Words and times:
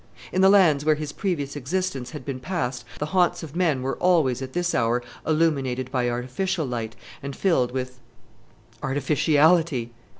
In 0.31 0.41
the 0.41 0.49
lands 0.49 0.83
where 0.83 0.95
his 0.95 1.11
previous 1.11 1.55
existence 1.55 2.09
had 2.09 2.25
been 2.25 2.39
passed 2.39 2.83
the 2.97 3.05
haunts 3.05 3.43
of 3.43 3.55
men 3.55 3.83
were 3.83 3.97
always 3.97 4.41
at 4.41 4.53
this 4.53 4.73
hour 4.73 5.03
illuminated 5.27 5.91
by 5.91 6.09
artificial 6.09 6.65
light 6.65 6.95
and 7.21 7.35
filled 7.35 7.71
with 7.71 7.99
artificiality! 8.81 9.91